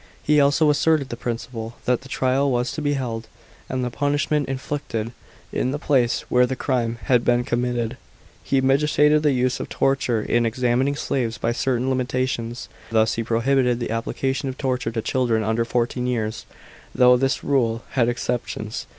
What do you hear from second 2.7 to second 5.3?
to be held, and the punishment inflicted,